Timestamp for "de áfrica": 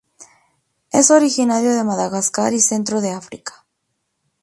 3.01-3.67